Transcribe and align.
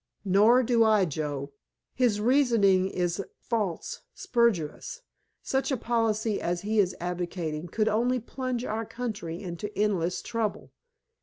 "Nor 0.25 0.63
do 0.63 0.83
I, 0.83 1.05
Joe. 1.05 1.51
His 1.93 2.19
reasoning 2.19 2.89
is 2.89 3.23
false, 3.39 4.01
spurious. 4.15 5.01
Such 5.43 5.71
a 5.71 5.77
policy 5.77 6.41
as 6.41 6.61
he 6.61 6.79
is 6.79 6.95
advocating 6.99 7.67
could 7.67 7.87
only 7.87 8.19
plunge 8.19 8.65
our 8.65 8.83
country 8.83 9.43
into 9.43 9.69
endless 9.77 10.23
trouble. 10.23 10.71